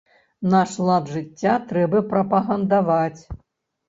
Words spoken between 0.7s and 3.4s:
лад жыцця трэба прапагандаваць.